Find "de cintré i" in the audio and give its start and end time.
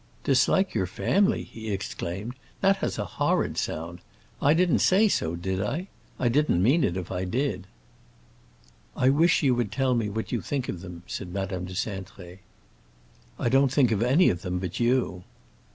11.65-13.47